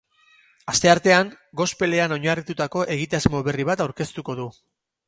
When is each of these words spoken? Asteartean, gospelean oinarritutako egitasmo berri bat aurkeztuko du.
Asteartean, 0.71 1.29
gospelean 1.61 2.17
oinarritutako 2.17 2.87
egitasmo 2.99 3.47
berri 3.51 3.69
bat 3.73 3.89
aurkeztuko 3.89 4.43
du. 4.43 4.53